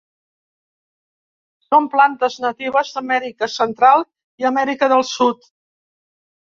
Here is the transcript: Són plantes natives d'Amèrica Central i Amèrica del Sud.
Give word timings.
Són 1.67 1.89
plantes 1.97 2.39
natives 2.47 2.91
d'Amèrica 2.97 3.51
Central 3.59 4.05
i 4.45 4.53
Amèrica 4.53 4.95
del 4.97 5.09
Sud. 5.17 5.51